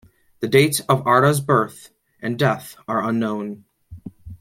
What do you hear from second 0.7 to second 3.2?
of Arda's birth and death are